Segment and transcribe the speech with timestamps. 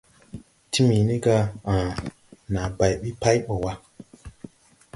[0.71, 1.15] Timini:
[1.73, 1.79] «Aã,
[2.53, 3.73] naa bay ɓi pay ɓɔ wa.».